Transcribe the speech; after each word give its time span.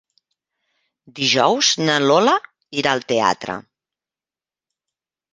Dijous 1.17 1.67
na 1.89 1.97
Lola 2.11 2.33
irà 2.83 2.93
al 2.97 3.03
teatre. 3.11 3.59